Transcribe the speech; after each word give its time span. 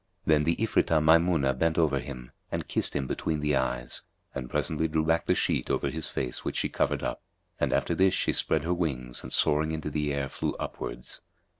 Then 0.25 0.45
the 0.45 0.55
Ifritah 0.55 0.99
Maymunah 0.99 1.53
bent 1.59 1.77
over 1.77 1.99
him 1.99 2.31
and 2.51 2.67
kissed 2.67 2.95
him 2.95 3.05
between 3.05 3.39
the 3.39 3.55
eyes, 3.55 4.01
and 4.33 4.49
presently 4.49 4.87
drew 4.87 5.05
back 5.05 5.27
the 5.27 5.35
sheet 5.35 5.69
over 5.69 5.91
his 5.91 6.09
face 6.09 6.43
which 6.43 6.55
she 6.57 6.69
covered 6.69 7.03
up; 7.03 7.21
and 7.59 7.71
after 7.71 7.93
this 7.93 8.15
she 8.15 8.33
spread 8.33 8.63
her 8.63 8.73
wings 8.73 9.21
and 9.21 9.31
soaring 9.31 9.71
into 9.71 9.91
the 9.91 10.11
air, 10.11 10.27
flew 10.27 10.55
upwards. 10.59 11.21